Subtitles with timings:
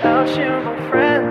[0.00, 1.26] without you, my friend.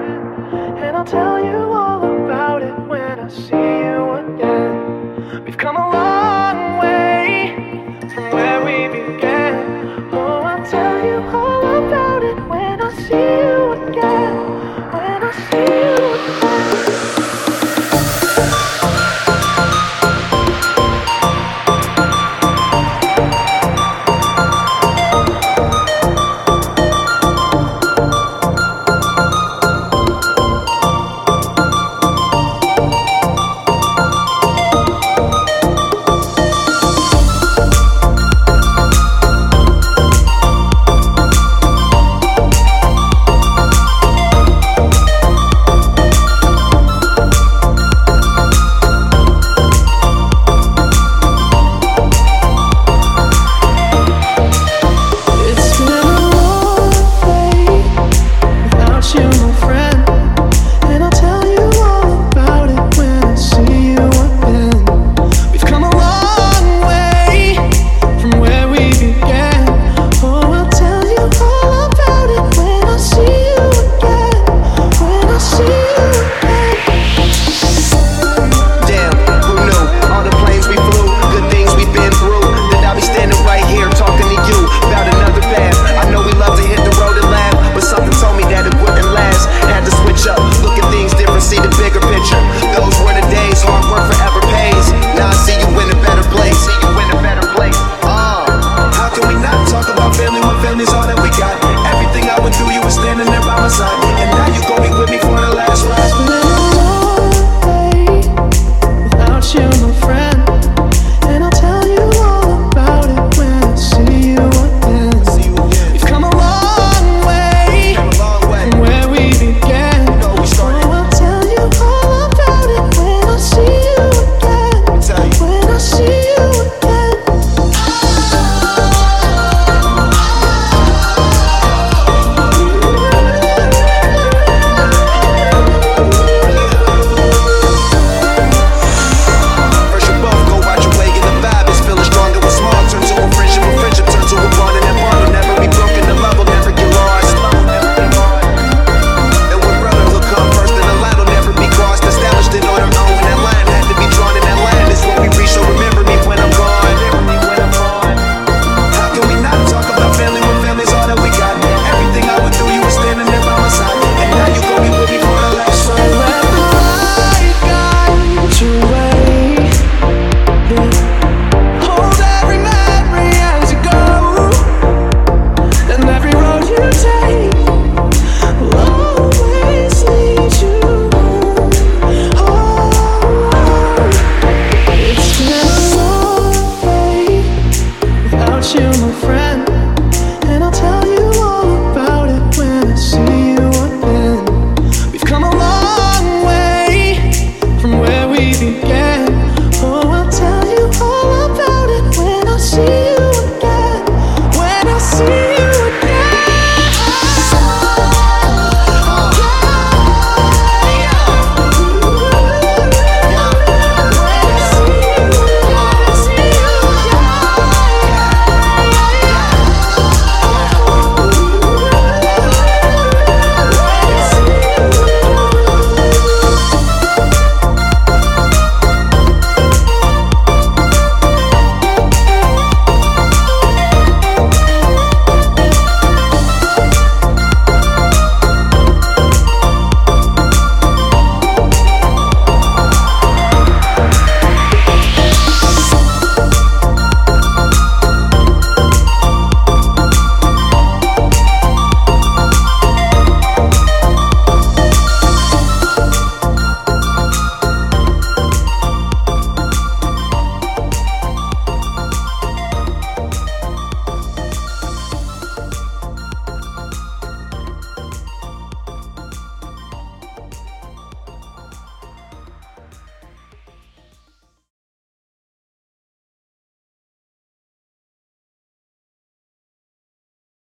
[0.77, 5.43] And I'll tell you all about it when I see you again.
[5.43, 5.88] We've come a